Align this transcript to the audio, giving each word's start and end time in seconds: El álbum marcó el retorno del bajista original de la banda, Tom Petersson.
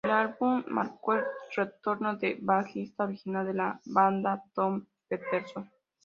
El 0.03 0.09
álbum 0.09 0.63
marcó 0.67 1.13
el 1.13 1.23
retorno 1.55 2.15
del 2.15 2.39
bajista 2.41 3.03
original 3.03 3.45
de 3.45 3.53
la 3.53 3.79
banda, 3.85 4.41
Tom 4.55 4.83
Petersson. 5.07 5.69